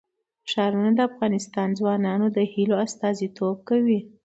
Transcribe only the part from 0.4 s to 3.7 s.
ښارونه د افغان ځوانانو د هیلو استازیتوب